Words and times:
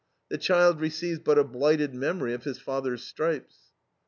The 0.29 0.39
child 0.39 0.81
receives 0.81 1.19
but 1.19 1.37
a 1.37 1.43
blighted 1.43 1.93
memory 1.93 2.33
of 2.33 2.43
his 2.43 2.57
father's 2.57 3.03
stripes. 3.03 3.71